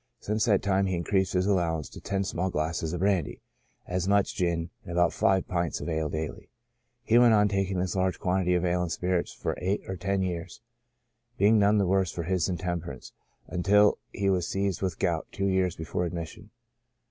[0.19, 3.39] Since that time he increased his allowance to ten small glasses of brandy,
[3.85, 6.49] as much gin, and about five pints of ale daily.
[7.03, 10.23] He went on taking this large quantity of ale and spirits for eight or ten
[10.23, 10.59] years,
[11.37, 13.13] being none the worse for his intemperance,
[13.45, 16.49] until he was seized with gout two years before admission.